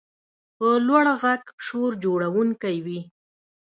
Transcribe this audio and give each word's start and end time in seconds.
په 0.57 0.67
لوړ 0.87 1.03
غږ 1.21 1.43
شور 1.65 1.91
جوړونکی 2.03 2.75
وي. 2.85 3.01